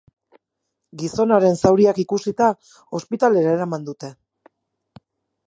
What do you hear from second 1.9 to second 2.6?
ikusita,